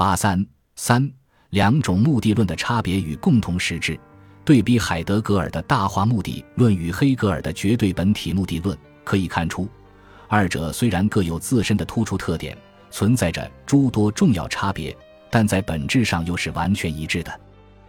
[0.00, 0.42] 八三
[0.76, 1.12] 三
[1.50, 4.00] 两种目的论的差别与共同实质，
[4.46, 8.74] 对比海德格尔的大化目的论与黑格尔的绝对本体目的论，
[9.04, 9.68] 可以看出，
[10.26, 12.56] 二者虽然各有自身的突出特点，
[12.90, 14.96] 存在着诸多重要差别，
[15.30, 17.40] 但在本质上又是完全一致的。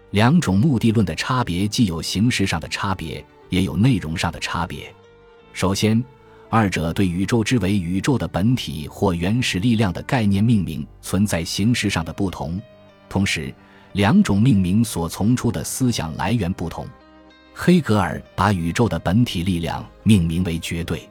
[0.10, 4.94] 两种目的论的差别既有形式上的差别，也有内容上的差别。
[5.54, 6.04] 首先，
[6.54, 12.62] 二者对宇宙之为宇宙的本体或原始力量的概念命名存在形式上的不同，
[13.08, 13.56] 同时，
[13.94, 16.86] 两种命名所从出的思想来源不同。
[17.54, 21.10] 黑格尔把宇宙的本体力量命名为绝对。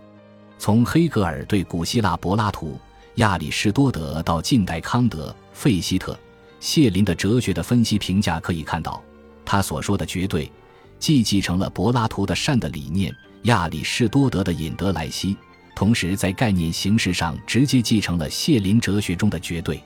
[0.58, 2.78] 从黑格尔对古希腊柏拉图、
[3.14, 6.14] 亚里士多德到近代康德、费希特。
[6.60, 9.02] 谢林的哲学的分析评价可以看到，
[9.42, 10.52] 他所说的绝对，
[10.98, 13.10] 既继承了柏拉图的善的理念、
[13.44, 15.36] 亚里士多德的引德莱西，
[15.74, 19.82] 同时在概念形式上直接继承了谢林哲学中的绝对。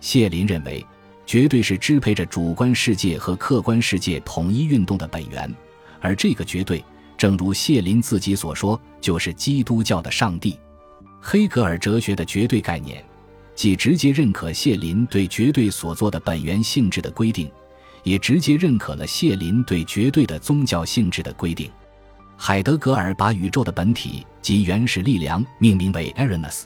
[0.00, 0.84] 谢林认为，
[1.26, 5.52] 绝对是支配着主观世界和客观世界统一运动的本源，
[6.00, 6.82] 而这个绝对，
[7.18, 10.58] 正如谢林自己所说，就是基督教的上帝。
[11.20, 13.04] 黑格尔哲学的绝对概念。
[13.54, 17.50] 既直接认可谢林对绝对所做的本源性质的规定，
[18.02, 21.70] 也直接认可了谢林对绝对的宗教性质的规定。
[22.36, 26.64] 海德格尔把宇宙的本体及原始力量命名为 Erinus，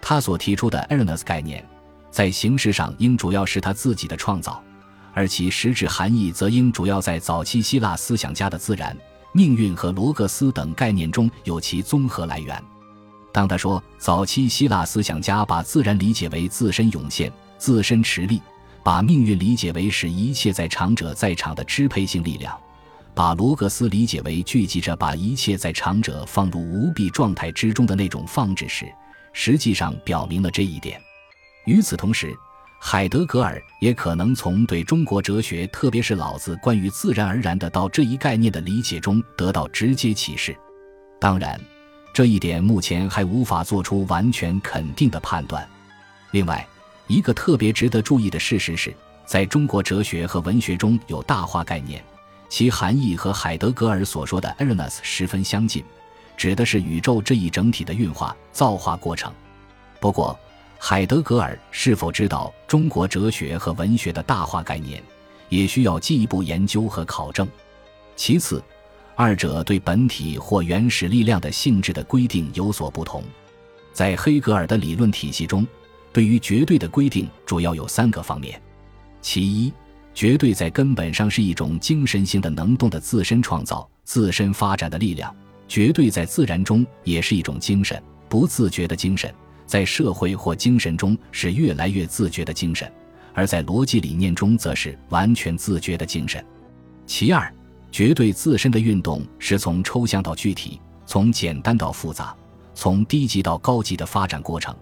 [0.00, 1.66] 他所提出的 Erinus 概念，
[2.10, 4.62] 在形式上应主要是他自己的创造，
[5.12, 8.96] 而其实质含义则应主要在早期希腊思想家的自然、
[9.32, 12.62] 命运和罗格斯等概念中有其综合来源。
[13.32, 18.40] 当他说早期希腊思想家把自然理解为自身涌现、自身持力，
[18.82, 22.58] 把命运理解为使一切在场者在场的支配性力量，
[23.20, 28.86] 把罗格斯理解为聚集着把一切在场者放入无蔽状态之中的那种放置时，
[29.34, 30.98] 实际上表明了这一点。
[31.66, 32.34] 与此同时，
[32.80, 40.56] 海德格尔也可能从对中国哲学，特别是老子关于自然而然的到这一概念的理解中得到直接启示。
[41.20, 41.60] 当然。
[42.14, 45.68] 这一点目前还无法做出完全肯定的判断。
[46.30, 46.66] 另外，
[47.06, 48.94] 一个特别值得注意的事实是，
[49.26, 52.02] 在中国哲学和文学中有大化概念，
[52.50, 55.82] 其含义和海德格尔所说的 e r n e s 十分相近，
[56.36, 59.32] 指的是宇宙这一整体的运化、造化过程。
[60.00, 60.36] 不过，
[60.76, 65.00] 海德格尔是否知道中国哲学和文学的大化概念，
[65.48, 67.46] 也需要进一步研究和考证。
[68.16, 68.62] 其次，
[69.14, 73.22] 二者对本体或原始力量的性质的规定有所不同。
[73.92, 75.64] 在黑格尔的理论体系中，
[76.12, 78.60] 对于绝对的规定主要有三个方面：
[79.22, 79.72] 其一，
[80.14, 85.32] 绝对在根本上是一种精神性的能动的自身创造、自身发展的力量；
[85.68, 89.30] 绝对在自然中也是一种精神，不自觉的精神；
[89.66, 92.88] 在社会或精神中是越来越自觉的精神；
[93.34, 96.44] 而在逻辑理念中则是完全自觉的精神。
[97.06, 97.52] 其二。
[97.92, 102.32] 绝对自身的运动是从抽象到具体，从简单到复杂，
[102.72, 104.72] 从低级到高级的发展过程，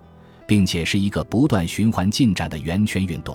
[0.46, 3.34] 并且是一个不断循环进展的圆圈运动。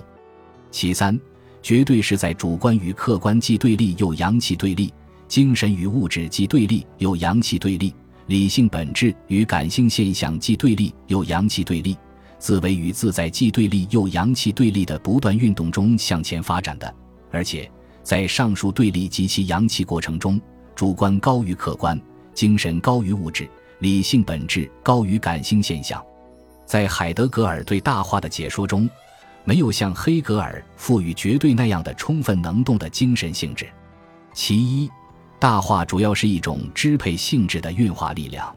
[0.70, 1.18] 其三，
[1.64, 4.92] 绝对是在主观与客观既对立又阳气对立，
[5.26, 7.94] 精神与物质既对立又阳气对立，
[8.26, 11.96] 理性本质与感性现象既对立又阳气对立，
[12.38, 16.94] 自为与自在既对立又阳气对立的不断运动中向前发展的，
[17.32, 17.68] 而且。
[18.02, 20.38] 在上述对立及其阳气过程中，
[20.74, 21.98] 主观高于客观，
[22.34, 23.48] 精神高于物质，
[23.78, 26.04] 理性本质高于感性现象。
[26.66, 28.86] 在海德格尔对大化的解说中，
[29.44, 33.66] 没有像黑格尔赋予绝对那样的充分能动的精神性质。
[34.32, 34.90] 其一，
[35.38, 38.54] 大化主要是一种支配性质的运化力量，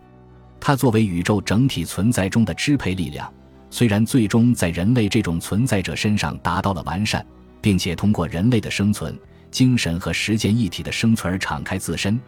[0.59, 3.31] 它作为宇宙整体存在中的支配力量，
[3.69, 7.25] 虽然最终在人类这种存在者身上达到了完善，
[7.61, 9.17] 并且通过人类的生存。
[9.49, 12.19] 精神和实践一体的生存而敞开自身，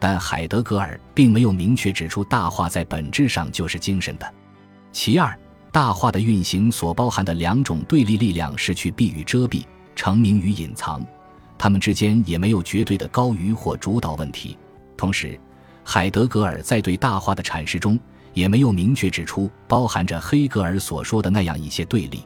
[0.00, 4.34] 但海德格尔并没有明确指出大化在本质上就是精神的。
[4.90, 5.38] 其二，
[5.74, 9.64] 大化的运行所包含的两种对立力量是去避与遮蔽，
[9.96, 11.04] 成名与隐藏，
[11.58, 14.56] 它们之间也没有绝对的高于或主导问题。
[14.96, 15.36] 同时，
[15.82, 17.98] 海德格尔在对大化的阐释中
[18.34, 22.22] 也没有明确指出包含着黑格尔所说的那样一些对立。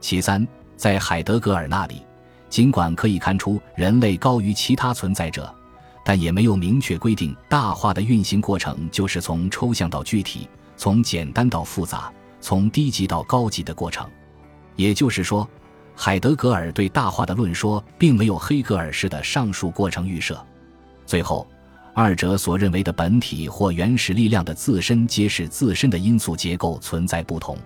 [0.00, 2.00] 其三，在海德格尔那里。
[2.48, 5.54] 尽管可以看出人类高于其他存在者，
[6.02, 14.08] 但也没有明确规定大化的运行过程就是从抽象到具体，从简单到复杂，从低级到高级的过程。
[14.76, 15.48] 也就是说，
[15.94, 20.40] 海德格尔对大化的论说并没有黑格尔式的上述过程预设。
[21.04, 21.46] 最后，
[21.94, 27.58] 二者所认为的本体或原始力量的自身，皆是自身的因素结构存在不同。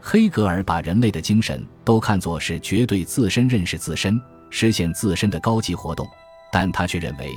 [0.00, 4.18] 黑格尔把人类的精神都看作是绝对自身认识自身、
[4.48, 6.08] 实现自身的高级活动，
[6.50, 7.36] 但他却认为，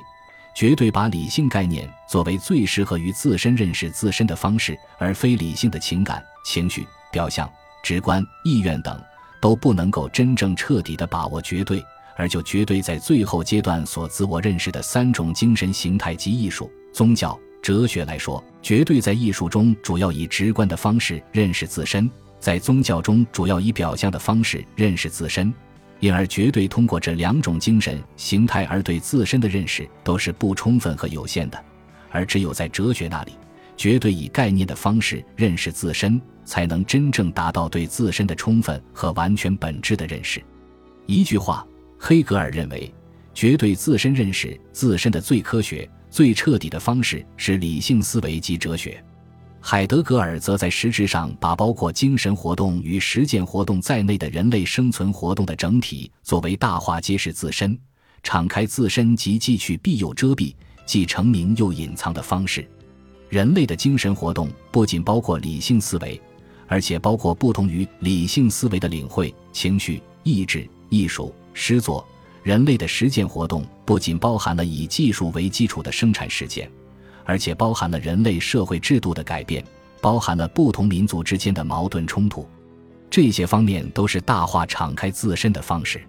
[0.55, 7.49] 绝对把理性概念作为最适合于自身认识自身的方式，而非理性的情感、情绪、表象、
[7.83, 8.99] 直观、意愿等，
[9.39, 11.83] 都不能够真正彻底的把握绝对，
[12.15, 17.37] 而就绝对在最后阶段所自我认识的三种精神形态及艺术、宗教。
[17.61, 22.09] 哲学来说，绝对在艺术中主要以直观的方式认识自身，
[22.39, 25.53] 在宗教中主要以表象的方式认识自身，
[25.99, 31.65] 因而绝对通过这两种精神形态而对自身的认识都是不充分和有限的，
[32.09, 33.33] 而只有在哲学那里，
[33.81, 40.39] 绝对以概念的方式认识自身，才能真正达到对自身的充分和完全本质的认识。
[41.07, 41.65] 一句话，
[41.97, 42.93] 黑格尔认为，
[43.33, 45.89] 绝对自身认识自身的最科学。
[46.11, 49.03] 最彻底的方式是理性思维及哲学，
[49.59, 57.75] 海德格尔则在实质上把包括精神活动与实践活动在内的人类生存活动的整体作为大化揭示自身、
[58.21, 60.53] 敞开自身及既去必有遮蔽、
[60.85, 62.69] 既成名又隐藏的方式。
[63.31, 66.19] 人类的精神活动不仅包括理性思维，
[66.67, 72.05] 而且包括不同于理性思维的领会、情绪、意志、艺术、诗作。
[72.43, 76.69] 人类的实践活动不仅包含了以技术为基础的生产实践，
[77.23, 79.63] 而且包含了人类社会制度的改变，
[80.01, 82.45] 包含了不同民族之间的矛盾冲突。
[83.09, 86.01] 这些方面都是大化敞开自身的方式。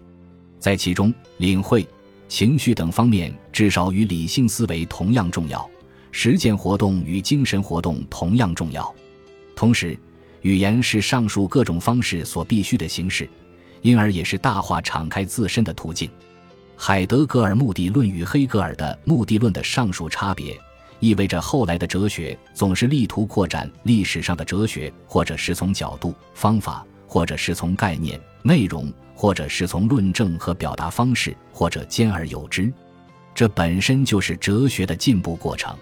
[0.59, 1.87] 在其中，领会、
[2.27, 5.71] 情绪等方面至少与理性思维同样重要，
[6.13, 8.95] 实践活动与精神活动同样重要。
[9.57, 9.99] 同时，
[10.43, 13.29] 语言是上述各种方式所必须的形式。
[13.83, 16.09] 因而也是大化敞开自身的途径。
[16.77, 20.57] 海德格尔目的论与黑格尔的目的论的上述差别，
[21.01, 32.73] 意味着后来的哲学总是力图扩展历史上的哲学，或者是从角度、方法，或者是从概念、内容，或者是从论证和表达方式，或者兼而有之。
[33.35, 35.77] 这本身就是哲学的进步过程。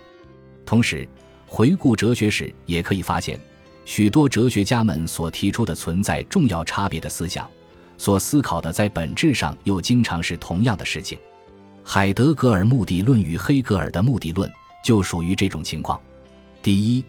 [0.70, 1.04] 同时，
[1.48, 3.36] 回顾哲学史，也可以发现，
[3.84, 7.44] 许多哲学家们所提出的存在重要差别的思想。
[7.98, 11.18] 所思考的在本质上又经常是同样的事情。
[11.82, 14.48] 海德格尔目的论与黑格尔的目的论
[14.84, 16.00] 就属于这种情况。
[16.62, 17.04] 第一，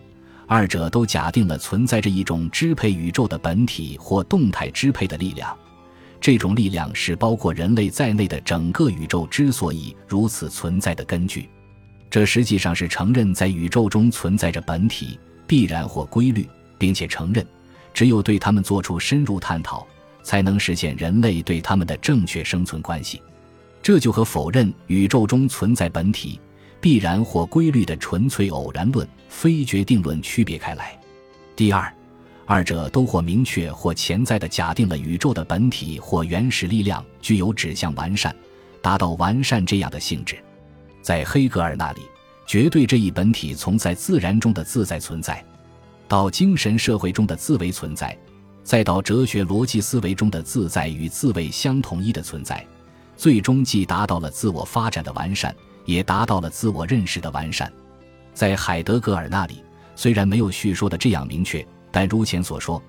[0.47, 5.55] 二者都假定了存在着一种支配宇宙的本体或动态支配的力量，
[6.19, 11.47] 这种力量是包括人类在内的整个宇宙之所以如此存在的根据。
[12.11, 15.17] 这实际上是承认在宇宙中存在着本体、
[15.47, 16.47] 必然或规律，
[16.77, 17.43] 并且承认
[17.91, 19.87] 只有对他们做出深入探讨。
[20.23, 23.19] 才能实现人类对他们的正确生存关系，
[23.81, 26.39] 这就和否认宇宙中存在本体、
[26.79, 30.95] 必然或规律的纯粹偶然论、非决定论区别开来。
[31.55, 31.91] 第二，
[32.45, 38.31] 二者都或明确或潜在的假定了宇宙的本体或原始力量具有指向完善、
[38.79, 40.37] 达到完善这样的性质。
[41.01, 42.01] 在黑格尔那里，
[42.45, 45.43] 绝对这一本体从在自然中的自在存在，
[46.07, 48.17] 到精神社会中的自为存在。
[48.63, 52.63] 再到哲学逻辑思维中的自在与自为相统一的存在，
[53.17, 55.53] 最终既达到了自我发展的完善，
[55.83, 57.71] 也达到了自我认识的完善。
[58.33, 59.63] 在海德格尔那里，
[59.95, 62.81] 虽然没有叙说的这样明确，但如前所说，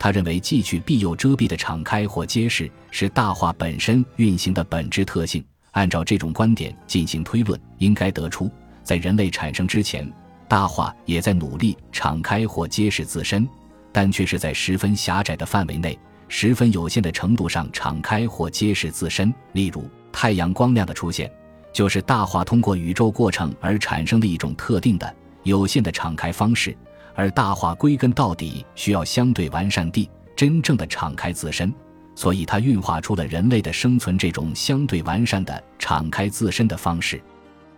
[0.00, 5.44] 他认为既去必有遮蔽的敞开或揭示是大化本身运行的本质特性。
[5.72, 8.50] 按照这种观点进行推论，应该得出，
[8.82, 10.10] 在人类产生之前，
[10.48, 13.48] 大化也在努力敞开或揭示自身。
[13.92, 15.98] 但却是在十分狭窄的范围内，
[16.28, 19.34] 十分有限的程度上敞开或揭示自身。
[19.52, 21.28] 例如，太阳光亮的出现，
[21.72, 25.12] 就是大化通过宇宙过程而产生的一种特定的
[25.42, 26.76] 有限的敞开方式。
[27.16, 31.74] 而大化归根到底需要相对完善地真正的敞开自身，
[32.20, 37.18] 所以它运化出了人类的生存这种相对完善的敞开自身的方式。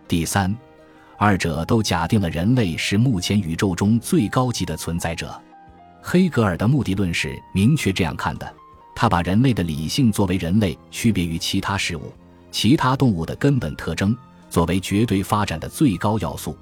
[0.05, 0.53] 第三，
[1.17, 5.41] 二者都假定了人类是目前宇宙中最高级的存在者。
[6.01, 8.53] 黑格尔的目的论是明确这样看的：
[8.93, 12.11] 他把人类的理性作为人类区别于其他事物、
[12.51, 14.13] 其他动物的根本特征，
[14.49, 16.53] 作为绝对发展的最高要素。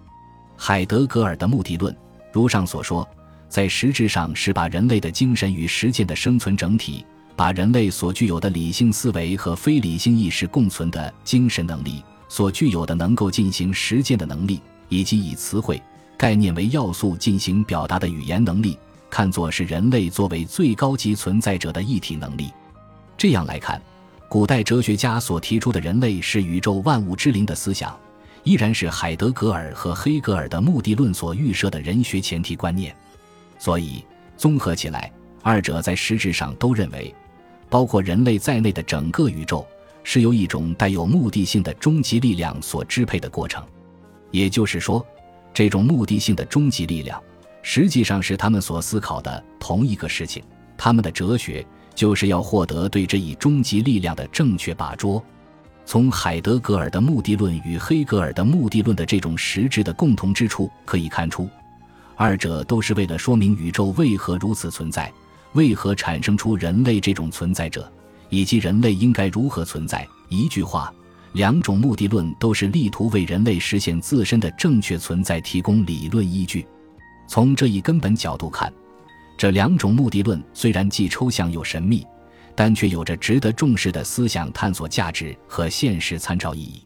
[0.56, 1.98] 海德格尔的目的论，
[2.32, 3.10] 如上所说，
[3.50, 7.04] 在实质上是把人类的精神与实践的生存整体，
[7.42, 15.82] 把人类所具有的理性思维和非理性意识共存的精神能力，所具有的能够进行实践的能力，以及以词汇、
[16.16, 18.78] 概念为要素进行表达的语言能力。
[19.10, 22.52] 看作是人类作为最高级存在者的一体能力。
[23.18, 23.82] 这样来看，
[24.30, 28.00] 古代哲学家所提出的人类是宇宙万物之灵的思想，
[28.44, 32.96] 依然是海德格尔和黑格尔的目的论所预设的人学前提观念。
[33.58, 34.06] 所以，
[34.38, 37.12] 综合起来，二者在实质上都认为，
[37.72, 39.66] 包括人类在内的整个宇宙
[40.04, 43.64] 是由一种带有目的性的终极力量所支配的过程。
[44.30, 45.06] 也就是说，
[45.54, 47.22] 这种目的性的终极力量
[47.62, 50.44] 实际上是他们所思考的同一个事情。
[50.78, 55.24] 他们的哲学就是要获得对这一终极力量的正确把捉。
[55.86, 61.50] 从海德格尔的目的论与黑格尔的目的论的这种实质的共同之处可以看出，
[62.16, 65.12] 二者都是为了说明宇宙为何如此存在，
[65.54, 67.92] 为何产生出人类这种存在者，
[68.30, 70.08] 以及人类应该如何存在。
[70.30, 70.94] 一句话，
[71.34, 76.66] 两种目的论都是力图为人类实现自身的正确存在提供理论依据。
[77.28, 78.72] 从这一根本角度看，
[79.38, 82.06] 这两种目的论虽然既抽象又神秘。
[82.54, 86.86] 但却有着值得重视的思想探索价值和现实参照意义。